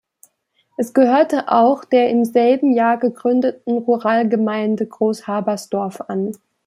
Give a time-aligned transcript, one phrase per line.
[0.77, 6.33] Es gehörte auch der im selben Jahr gegründeten Ruralgemeinde Großhabersdorf an.